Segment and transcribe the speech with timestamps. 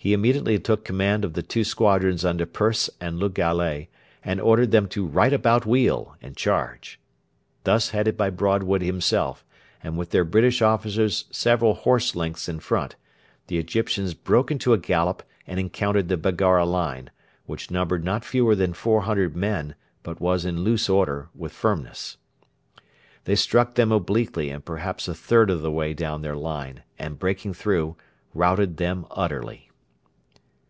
[0.00, 3.88] He immediately took command of the two squadrons under Persse and Le Gallais,
[4.24, 7.00] and ordered them to 'right about wheel' and charge.
[7.64, 9.44] Thus headed by Broadwood himself,
[9.82, 12.94] and with their British officers several horse lengths in front,
[13.48, 17.10] the Egyptians broke into a gallop and encountered the Baggara line,
[17.46, 19.74] which numbered not fewer than 400 men
[20.04, 22.18] but was in loose order, with firmness.
[23.24, 27.18] They struck them obliquely and perhaps a third of the way down their line, and,
[27.18, 27.96] breaking through,
[28.32, 29.64] routed them utterly.